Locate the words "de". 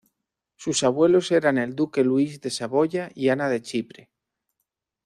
2.41-2.49, 3.49-3.61